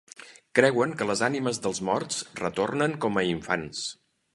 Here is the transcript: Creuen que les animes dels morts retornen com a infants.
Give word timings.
Creuen 0.59 0.95
que 1.01 1.07
les 1.11 1.21
animes 1.29 1.61
dels 1.67 1.85
morts 1.91 2.19
retornen 2.43 3.01
com 3.07 3.21
a 3.23 3.31
infants. 3.39 3.89